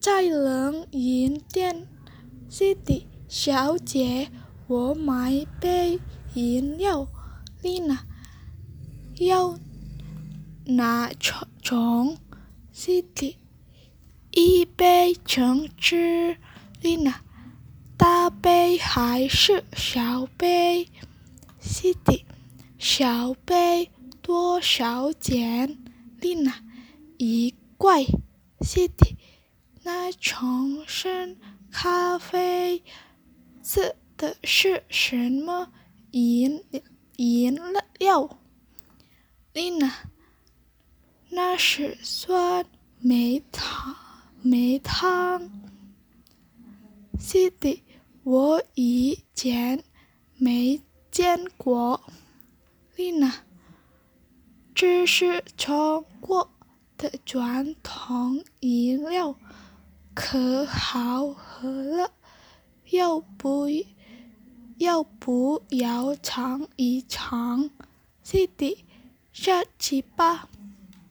[0.00, 1.86] 在冷饮店，
[3.28, 4.30] 小姐，
[4.66, 6.00] 我买杯
[6.32, 7.06] 饮料，
[7.62, 8.06] 你拿
[9.18, 9.58] 要
[10.64, 11.12] 哪
[11.60, 12.16] 种？
[12.72, 13.36] 小姐，
[14.30, 16.38] 一杯橙汁，
[16.80, 17.20] 你拿
[17.98, 20.88] 大杯还是小杯？
[21.60, 22.24] 小姐，
[22.78, 23.90] 小杯
[24.22, 25.76] 多少钱？
[26.22, 26.64] 你拿
[27.18, 28.02] 一块，
[28.62, 29.14] 小姐。
[29.82, 31.36] 那重生
[31.70, 32.82] 咖啡
[33.62, 35.72] 色的是什么
[36.10, 36.62] 饮
[37.16, 37.58] 饮
[37.98, 38.38] 料
[39.52, 39.90] 丽娜
[41.30, 42.64] 那是酸
[42.98, 43.96] 梅汤
[44.42, 45.50] 梅汤。
[47.18, 47.82] 是的
[48.24, 49.82] 我以前
[50.36, 52.00] 没见过。
[52.96, 53.32] 丽娜
[54.74, 56.50] 这是中国
[56.98, 59.34] 的传统饮料。
[60.22, 62.12] 可好喝了，
[62.90, 63.68] 要不
[64.76, 67.70] 要不要尝一尝
[68.22, 68.84] 是的
[69.32, 70.46] 下次吧。